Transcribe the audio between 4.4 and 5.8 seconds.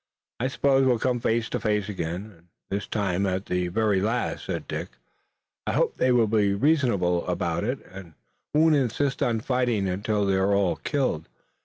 said Dick. "I